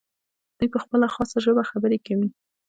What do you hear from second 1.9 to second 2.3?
کوي.